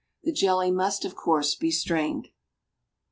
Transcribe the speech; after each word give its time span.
The 0.23 0.31
jelly 0.31 0.71
must 0.71 1.05
of 1.05 1.13
course 1.15 1.53
be 1.53 1.69
strained. 1.69 2.29